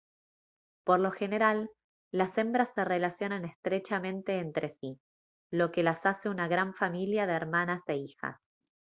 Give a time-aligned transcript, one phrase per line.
[0.83, 1.69] por lo general
[2.11, 4.99] las hembras se relacionan estrechamente entre sí
[5.51, 8.37] lo que las hace una gran familia de hermanas e hijas